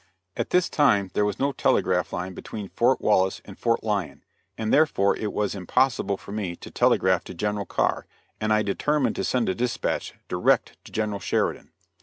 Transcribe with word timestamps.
At 0.35 0.49
this 0.49 0.67
time 0.67 1.11
there 1.13 1.25
was 1.25 1.37
no 1.37 1.51
telegraph 1.51 2.11
line 2.11 2.33
between 2.33 2.69
Fort 2.69 3.01
Wallace 3.01 3.39
and 3.45 3.55
Fort 3.55 3.83
Lyon, 3.83 4.23
and 4.57 4.73
therefore 4.73 5.15
it 5.15 5.31
was 5.31 5.53
impossible 5.53 6.17
for 6.17 6.31
me 6.31 6.55
to 6.55 6.71
telegraph 6.71 7.23
to 7.25 7.35
General 7.35 7.67
Carr, 7.67 8.07
and 8.39 8.51
I 8.51 8.63
determined 8.63 9.15
to 9.17 9.23
send 9.23 9.47
a 9.47 9.53
dispatch 9.53 10.15
direct 10.27 10.75
to 10.85 10.91
General 10.91 11.19
Sheridan. 11.19 11.69